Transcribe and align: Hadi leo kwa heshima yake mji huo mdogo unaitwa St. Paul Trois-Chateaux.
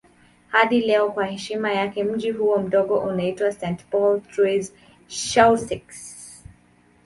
Hadi 0.47 0.81
leo 0.81 1.11
kwa 1.11 1.25
heshima 1.25 1.71
yake 1.71 2.03
mji 2.03 2.31
huo 2.31 2.57
mdogo 2.59 2.99
unaitwa 2.99 3.51
St. 3.51 3.85
Paul 3.91 4.21
Trois-Chateaux. 4.21 5.93